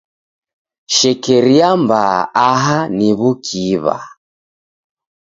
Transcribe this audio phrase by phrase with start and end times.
[0.95, 2.17] Shekeria mbaa
[2.47, 3.97] aha ni w'ukiw'a.